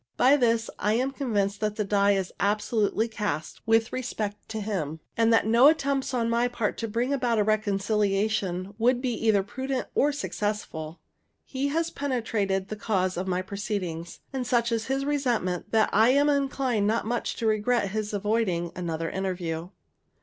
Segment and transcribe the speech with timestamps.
[0.17, 4.99] By this I am convinced that the die is absolutely cast with respect to him,
[5.15, 9.43] and that no attempts on my part to bring about a reconciliation would be either
[9.43, 10.99] prudent or successful.
[11.45, 16.09] He has penetrated the cause of my proceedings; and such is his resentment, that I
[16.09, 19.69] am inclined not much to regret his avoiding another interview.